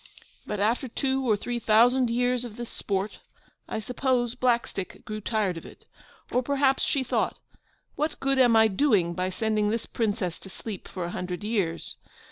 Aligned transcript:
But 0.47 0.59
after 0.59 0.87
two 0.87 1.29
or 1.29 1.37
three 1.37 1.59
thousand 1.59 2.09
years 2.09 2.43
of 2.43 2.55
this 2.57 2.71
sport, 2.71 3.19
I 3.69 3.77
suppose 3.79 4.33
Blackstick 4.33 5.05
grew 5.05 5.21
tired 5.21 5.57
of 5.57 5.65
it. 5.67 5.85
Or 6.31 6.41
perhaps 6.41 6.81
she 6.83 7.03
thought, 7.03 7.37
'What 7.95 8.19
good 8.19 8.39
am 8.39 8.55
I 8.55 8.67
doing 8.67 9.13
by 9.13 9.29
sending 9.29 9.69
this 9.69 9.85
Princess 9.85 10.39
to 10.39 10.49
sleep 10.49 10.87
for 10.87 11.05
a 11.05 11.11
hundred 11.11 11.43
years? 11.43 11.97